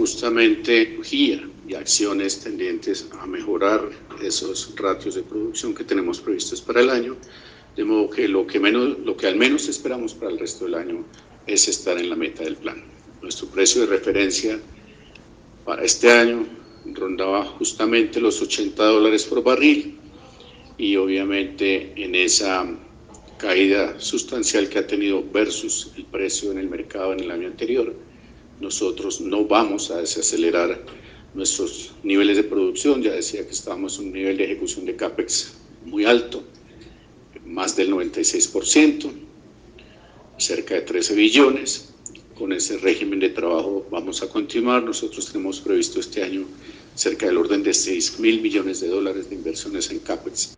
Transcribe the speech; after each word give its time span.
justamente 0.00 0.98
guía 1.10 1.46
y 1.68 1.74
acciones 1.74 2.40
tendientes 2.40 3.06
a 3.20 3.26
mejorar 3.26 3.90
esos 4.22 4.74
ratios 4.76 5.14
de 5.14 5.22
producción 5.22 5.74
que 5.74 5.84
tenemos 5.84 6.22
previstos 6.22 6.62
para 6.62 6.80
el 6.80 6.88
año, 6.88 7.18
de 7.76 7.84
modo 7.84 8.08
que 8.08 8.26
lo 8.26 8.46
que, 8.46 8.58
menos, 8.58 8.98
lo 9.00 9.14
que 9.14 9.26
al 9.26 9.36
menos 9.36 9.68
esperamos 9.68 10.14
para 10.14 10.30
el 10.30 10.38
resto 10.38 10.64
del 10.64 10.76
año 10.76 11.04
es 11.46 11.68
estar 11.68 11.98
en 11.98 12.08
la 12.08 12.16
meta 12.16 12.42
del 12.44 12.56
plan. 12.56 12.82
Nuestro 13.20 13.48
precio 13.48 13.82
de 13.82 13.88
referencia 13.88 14.58
para 15.66 15.84
este 15.84 16.10
año 16.10 16.46
rondaba 16.94 17.44
justamente 17.44 18.22
los 18.22 18.40
80 18.40 18.82
dólares 18.82 19.24
por 19.24 19.42
barril 19.42 19.98
y 20.78 20.96
obviamente 20.96 21.92
en 22.02 22.14
esa 22.14 22.66
caída 23.36 24.00
sustancial 24.00 24.70
que 24.70 24.78
ha 24.78 24.86
tenido 24.86 25.22
versus 25.30 25.92
el 25.94 26.06
precio 26.06 26.52
en 26.52 26.58
el 26.58 26.70
mercado 26.70 27.12
en 27.12 27.20
el 27.20 27.30
año 27.30 27.48
anterior, 27.48 27.94
nosotros 28.60 29.20
no 29.20 29.44
vamos 29.44 29.90
a 29.90 29.98
desacelerar 30.00 30.84
nuestros 31.34 31.92
niveles 32.02 32.36
de 32.36 32.44
producción. 32.44 33.02
Ya 33.02 33.12
decía 33.12 33.44
que 33.44 33.52
estábamos 33.52 33.98
en 33.98 34.06
un 34.06 34.12
nivel 34.12 34.36
de 34.36 34.44
ejecución 34.44 34.84
de 34.84 34.96
CAPEX 34.96 35.54
muy 35.84 36.04
alto, 36.04 36.44
más 37.44 37.74
del 37.74 37.90
96%, 37.90 39.10
cerca 40.36 40.74
de 40.74 40.82
13 40.82 41.14
billones. 41.14 41.86
Con 42.34 42.52
ese 42.52 42.78
régimen 42.78 43.20
de 43.20 43.30
trabajo 43.30 43.86
vamos 43.90 44.22
a 44.22 44.28
continuar. 44.28 44.82
Nosotros 44.82 45.30
tenemos 45.30 45.60
previsto 45.60 46.00
este 46.00 46.22
año 46.22 46.46
cerca 46.94 47.26
del 47.26 47.36
orden 47.36 47.62
de 47.62 47.74
6 47.74 48.18
mil 48.18 48.40
millones 48.40 48.80
de 48.80 48.88
dólares 48.88 49.28
de 49.28 49.36
inversiones 49.36 49.90
en 49.90 50.00
CAPEX 50.00 50.56